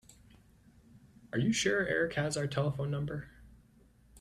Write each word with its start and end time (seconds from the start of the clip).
Are 1.31 1.37
you 1.37 1.53
sure 1.53 1.87
Erik 1.87 2.13
has 2.15 2.35
our 2.35 2.47
telephone 2.47 2.89
number? 2.89 3.29